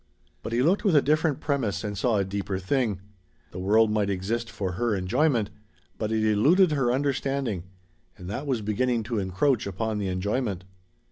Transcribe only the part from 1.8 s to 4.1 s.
and saw a deeper thing. The world might